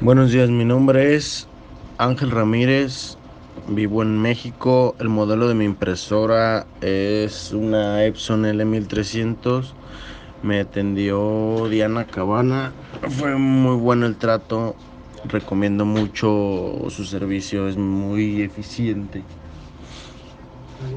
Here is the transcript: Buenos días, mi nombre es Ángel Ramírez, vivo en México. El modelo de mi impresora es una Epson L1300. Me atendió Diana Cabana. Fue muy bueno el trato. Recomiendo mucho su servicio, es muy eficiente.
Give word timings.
Buenos 0.00 0.30
días, 0.30 0.48
mi 0.48 0.64
nombre 0.64 1.16
es 1.16 1.48
Ángel 1.96 2.30
Ramírez, 2.30 3.18
vivo 3.66 4.02
en 4.02 4.22
México. 4.22 4.94
El 5.00 5.08
modelo 5.08 5.48
de 5.48 5.54
mi 5.56 5.64
impresora 5.64 6.68
es 6.80 7.50
una 7.50 8.04
Epson 8.04 8.44
L1300. 8.44 9.74
Me 10.44 10.60
atendió 10.60 11.68
Diana 11.68 12.04
Cabana. 12.04 12.72
Fue 13.10 13.34
muy 13.34 13.74
bueno 13.74 14.06
el 14.06 14.16
trato. 14.16 14.76
Recomiendo 15.24 15.84
mucho 15.84 16.84
su 16.90 17.04
servicio, 17.04 17.66
es 17.66 17.76
muy 17.76 18.42
eficiente. 18.42 19.24